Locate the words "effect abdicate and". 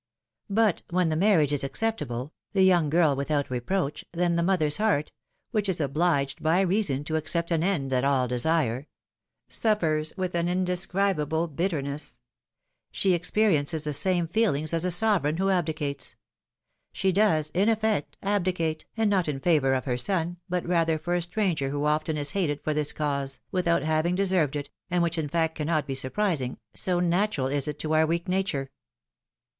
17.69-19.07